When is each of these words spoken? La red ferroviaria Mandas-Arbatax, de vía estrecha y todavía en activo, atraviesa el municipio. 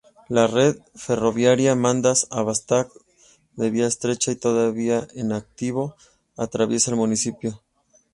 La 0.35 0.43
red 0.51 0.77
ferroviaria 0.99 1.75
Mandas-Arbatax, 1.75 2.89
de 3.55 3.69
vía 3.69 3.85
estrecha 3.85 4.31
y 4.31 4.35
todavía 4.35 5.07
en 5.13 5.31
activo, 5.31 5.95
atraviesa 6.37 6.89
el 6.89 6.97
municipio. 6.97 7.61